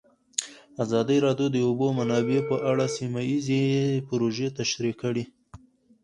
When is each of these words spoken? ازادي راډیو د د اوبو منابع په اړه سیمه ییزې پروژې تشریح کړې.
ازادي 0.83 1.17
راډیو 1.25 1.47
د 1.49 1.53
د 1.55 1.57
اوبو 1.67 1.87
منابع 1.99 2.39
په 2.49 2.55
اړه 2.69 2.85
سیمه 2.97 3.21
ییزې 3.29 3.61
پروژې 4.07 4.47
تشریح 4.59 4.93
کړې. 5.03 5.23